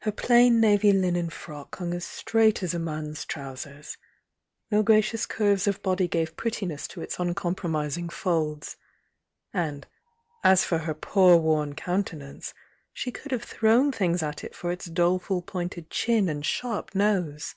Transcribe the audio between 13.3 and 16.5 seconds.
have thrown thirds at it for its doleful po nted chin and